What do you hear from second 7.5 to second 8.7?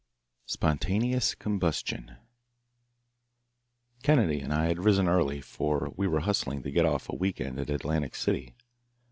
at Atlantic City.